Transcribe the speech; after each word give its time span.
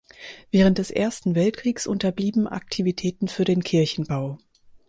Während 0.49 0.79
des 0.79 0.89
Ersten 0.89 1.35
Weltkriegs 1.35 1.85
unterblieben 1.85 2.47
Aktivitäten 2.47 3.27
für 3.27 3.45
den 3.45 3.63
Kirchenbau. 3.63 4.39